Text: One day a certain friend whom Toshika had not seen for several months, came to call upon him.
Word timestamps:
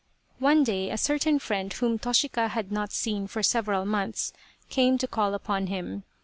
One 0.39 0.63
day 0.63 0.89
a 0.89 0.97
certain 0.97 1.37
friend 1.37 1.71
whom 1.71 1.99
Toshika 1.99 2.47
had 2.47 2.71
not 2.71 2.91
seen 2.91 3.27
for 3.27 3.43
several 3.43 3.85
months, 3.85 4.33
came 4.67 4.97
to 4.97 5.05
call 5.07 5.35
upon 5.35 5.67
him. 5.67 6.05